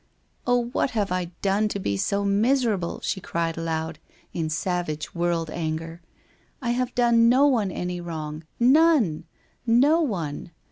'Oh, 0.47 0.69
what 0.71 0.89
have 0.97 1.11
I 1.11 1.25
done 1.43 1.67
to 1.67 1.77
be 1.79 1.95
so 1.95 2.25
miserable?' 2.25 3.01
she 3.03 3.21
cried 3.21 3.55
aloud, 3.55 3.99
in 4.33 4.49
savage 4.49 5.13
world 5.13 5.51
anger.' 5.51 6.01
I 6.59 6.71
have 6.71 6.95
done 6.95 7.29
no 7.29 7.45
one 7.45 7.69
any 7.71 8.01
wrong. 8.01 8.43
None. 8.59 9.25
No 9.67 10.01
one. 10.01 10.49